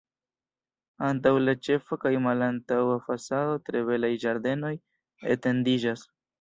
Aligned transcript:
Antaŭ 1.09 1.33
la 1.49 1.55
ĉefa 1.67 1.99
kaj 2.05 2.13
malantaŭa 2.29 2.97
fasado 3.11 3.61
tre 3.69 3.87
belaj 3.93 4.13
ĝardenoj 4.27 4.75
etendiĝas. 5.39 6.11